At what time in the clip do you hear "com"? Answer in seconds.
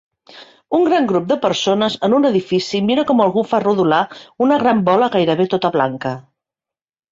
3.13-3.23